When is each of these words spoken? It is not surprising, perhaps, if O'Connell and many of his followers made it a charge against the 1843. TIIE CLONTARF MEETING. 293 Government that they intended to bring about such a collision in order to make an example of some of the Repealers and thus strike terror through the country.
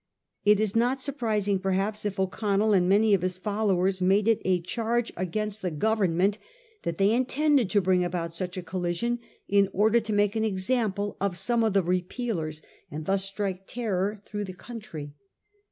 It 0.43 0.59
is 0.59 0.75
not 0.75 0.99
surprising, 0.99 1.59
perhaps, 1.59 2.05
if 2.05 2.19
O'Connell 2.19 2.73
and 2.73 2.89
many 2.89 3.13
of 3.13 3.21
his 3.21 3.37
followers 3.37 4.01
made 4.01 4.27
it 4.27 4.41
a 4.43 4.59
charge 4.59 5.13
against 5.15 5.61
the 5.61 5.67
1843. 5.67 5.75
TIIE 5.77 5.85
CLONTARF 5.85 6.09
MEETING. 6.09 6.39
293 6.39 6.39
Government 6.39 6.39
that 6.81 6.97
they 6.97 7.11
intended 7.13 7.69
to 7.69 7.81
bring 7.81 8.03
about 8.03 8.33
such 8.33 8.57
a 8.57 8.63
collision 8.63 9.19
in 9.47 9.69
order 9.71 9.99
to 9.99 10.11
make 10.11 10.35
an 10.35 10.43
example 10.43 11.17
of 11.21 11.37
some 11.37 11.63
of 11.63 11.73
the 11.73 11.83
Repealers 11.83 12.63
and 12.89 13.05
thus 13.05 13.23
strike 13.25 13.67
terror 13.67 14.23
through 14.25 14.45
the 14.45 14.53
country. 14.55 15.13